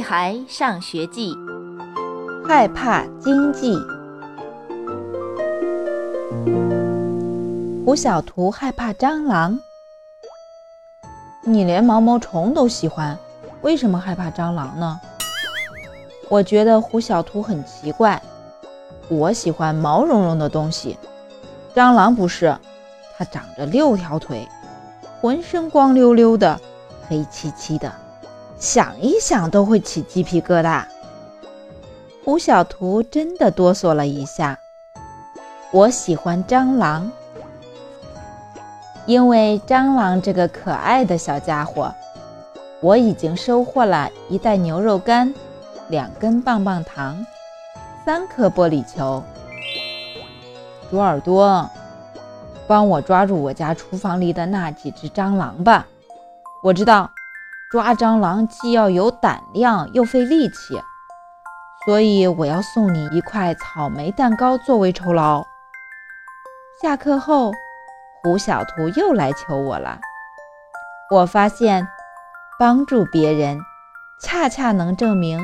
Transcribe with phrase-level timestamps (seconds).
[0.00, 1.34] 孩上学记》，
[2.46, 3.76] 害怕经济。
[7.84, 9.58] 胡小图害怕蟑螂。
[11.42, 13.18] 你连毛毛虫都喜欢，
[13.62, 15.00] 为什么害怕蟑螂呢？
[16.28, 18.20] 我觉得胡小图很奇怪。
[19.08, 20.96] 我喜欢毛茸茸的东西，
[21.74, 22.56] 蟑螂不是，
[23.16, 24.46] 它长着六条腿，
[25.20, 26.60] 浑身光溜溜的，
[27.08, 27.92] 黑漆漆的，
[28.60, 30.84] 想一想都会起鸡皮疙瘩。
[32.22, 34.58] 胡小图真的哆嗦了一下。
[35.72, 37.10] 我喜欢蟑螂，
[39.06, 41.90] 因为蟑螂这个可爱的小家伙，
[42.80, 45.32] 我已经收获了一袋牛肉干，
[45.88, 47.24] 两根棒棒糖。
[48.04, 49.22] 三颗玻璃球，
[50.90, 51.70] 猪耳朵，
[52.66, 55.86] 帮我抓住我家厨房里的那几只蟑螂吧。
[56.62, 57.10] 我知道
[57.70, 60.82] 抓蟑螂既要有胆量又费力气，
[61.84, 65.46] 所以我要送你一块草莓蛋糕作为酬劳。
[66.82, 67.52] 下课后，
[68.24, 70.00] 胡小图又来求我了。
[71.12, 71.86] 我发现
[72.58, 73.60] 帮助别人，
[74.20, 75.38] 恰恰能证明。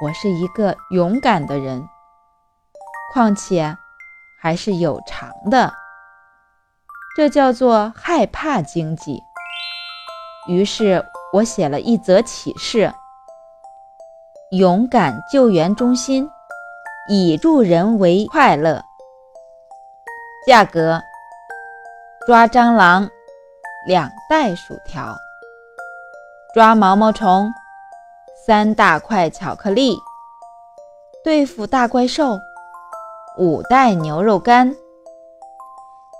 [0.00, 1.86] 我是一个勇敢的人，
[3.12, 3.76] 况且
[4.40, 5.74] 还是有偿的，
[7.14, 9.20] 这叫做害怕经济。
[10.46, 12.92] 于是我写了一则启事：
[14.50, 16.28] 勇敢救援中心，
[17.08, 18.82] 以助人为快乐。
[20.46, 21.02] 价格：
[22.26, 23.08] 抓蟑螂
[23.86, 25.14] 两袋薯条，
[26.54, 27.50] 抓毛毛虫。
[28.46, 29.94] 三大块巧克力，
[31.22, 32.38] 对付大怪兽，
[33.36, 34.74] 五袋牛肉干。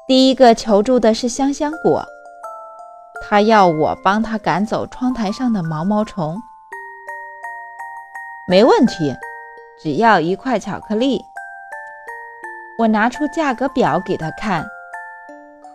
[0.07, 2.05] 第一个求助的是香香果，
[3.29, 6.41] 他要我帮他赶走窗台上的毛毛虫。
[8.49, 9.15] 没问题，
[9.79, 11.23] 只要一块巧克力。
[12.79, 14.65] 我拿出价格表给他看，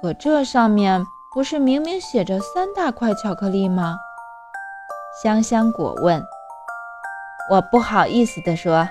[0.01, 3.97] 可这上面不是明明写着三大块巧克力吗？
[5.21, 6.23] 香香果问。
[7.51, 8.87] 我不好意思地说：“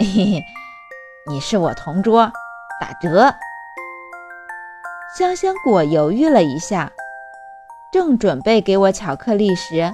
[0.00, 0.44] 嘿嘿，
[1.26, 2.30] 你是我同桌，
[2.78, 3.32] 打折。”
[5.16, 6.90] 香香果犹豫了一下，
[7.90, 9.92] 正准备给我巧克力时，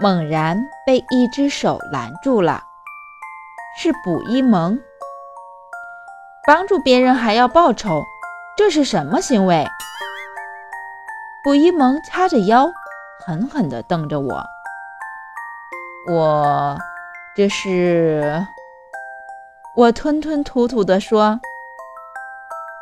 [0.00, 2.64] 猛然被一只手拦住了。
[3.80, 4.78] 是卜一萌。
[6.46, 8.02] 帮助别人还要报酬，
[8.56, 9.66] 这是什么行为？
[11.44, 12.68] 卜一萌叉着腰，
[13.24, 14.44] 狠狠地瞪着我。
[16.10, 16.76] 我
[17.36, 18.44] 这是，
[19.76, 21.38] 我吞吞吐吐地说，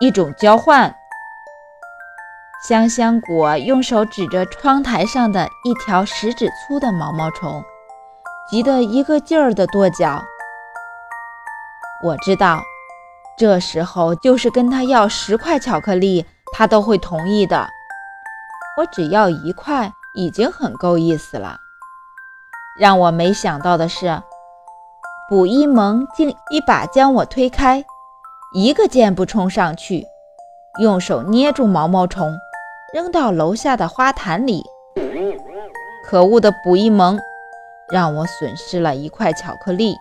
[0.00, 0.96] 一种交换。
[2.58, 7.62] 香香果用手指着窗台上的一条食指粗的毛毛虫，
[8.50, 10.22] 急得一个劲儿地跺脚。
[12.02, 12.62] 我知道，
[13.36, 16.24] 这时候就是跟他要十块巧克力，
[16.54, 17.68] 他都会同意的。
[18.78, 21.58] 我只要一块，已经很够意思了。
[22.80, 24.22] 让我没想到的是，
[25.28, 27.84] 卜一萌竟一把将我推开，
[28.54, 30.04] 一个箭步冲上去，
[30.80, 32.36] 用手捏住毛毛虫，
[32.92, 34.64] 扔到楼下的花坛里。
[36.04, 37.18] 可恶的卜一萌，
[37.90, 39.96] 让我损失了一块巧克力。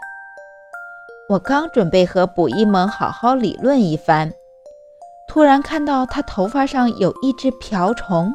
[1.28, 4.32] 我刚准备和卜一萌好好理论一番，
[5.28, 8.32] 突然看到他头发上有一只瓢虫。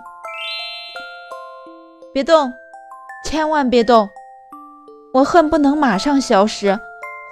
[2.12, 2.52] 别动，
[3.24, 4.10] 千万别动！
[5.14, 6.76] 我恨不能马上消失，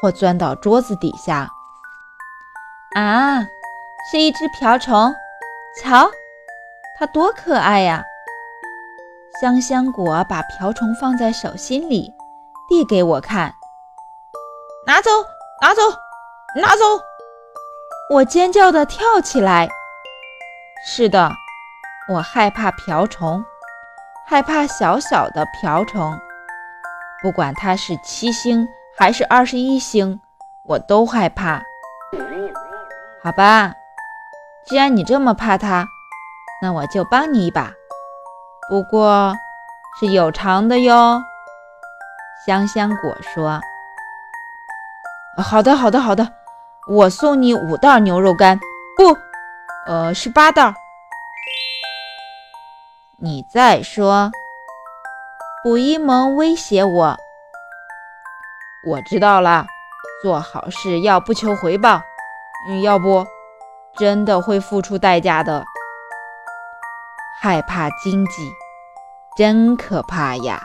[0.01, 1.51] 或钻到桌子底下。
[2.95, 3.41] 啊，
[4.09, 5.13] 是一只瓢虫，
[5.83, 6.09] 瞧，
[6.99, 8.03] 它多可爱呀！
[9.41, 12.13] 香香果把瓢虫放在手心里，
[12.69, 13.55] 递给我看。
[14.85, 15.11] 拿走，
[15.63, 15.83] 拿走，
[16.61, 16.83] 拿走！
[18.13, 19.69] 我尖叫的跳起来。
[20.85, 21.31] 是的，
[22.13, 23.45] 我害怕瓢虫，
[24.27, 26.19] 害怕小小的瓢虫。
[27.23, 28.67] 不管它是七星
[28.97, 30.21] 还是二十一星，
[30.65, 31.63] 我都害怕。
[33.23, 33.73] 好吧，
[34.67, 35.87] 既然你这么怕它，
[36.61, 37.71] 那我就帮你一把。
[38.69, 39.35] 不过，
[39.99, 41.21] 是有偿的哟。
[42.47, 43.61] 香香果说
[45.43, 46.29] ：“好的，好的，好的，
[46.89, 48.59] 我送你五袋牛肉干。
[48.97, 49.17] 不，
[49.87, 50.75] 呃，是八袋。
[53.17, 54.31] 你再说。”
[55.65, 57.17] 卜一萌威胁我
[58.87, 59.67] ：“我知道了，
[60.23, 62.01] 做好事要不求回报，
[62.69, 63.27] 嗯，要不
[63.99, 65.65] 真的会付出代价的。
[67.41, 68.53] 害怕经济，
[69.37, 70.61] 真可怕呀！”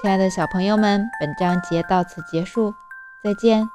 [0.00, 2.74] 亲爱的小朋友们，本章节到此结束，
[3.22, 3.68] 再见。